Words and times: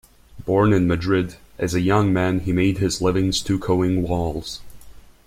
Born 0.45 0.73
in 0.73 0.87
Madrid, 0.87 1.35
as 1.59 1.75
a 1.75 1.79
young 1.79 2.11
man 2.11 2.39
he 2.39 2.51
made 2.51 2.79
his 2.79 3.01
living 3.03 3.29
stuccoing 3.31 4.01
walls. 4.01 4.59